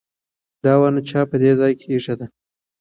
دا 0.63 0.73
ونه 0.81 1.01
چا 1.09 1.21
په 1.29 1.35
دې 1.43 1.51
ځای 1.59 1.73
کې 1.79 1.87
ایښې 1.91 2.15
ده؟ 2.19 2.25